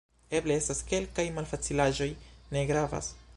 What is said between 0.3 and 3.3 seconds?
Eble estas kelkaj malfacilaĵoj... ne gravas.